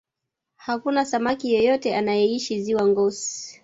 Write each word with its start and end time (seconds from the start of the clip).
hakuna 0.55 1.05
samaki 1.05 1.53
yeyote 1.53 1.95
anayeishi 1.97 2.61
ziwa 2.63 2.87
ngosi 2.87 3.59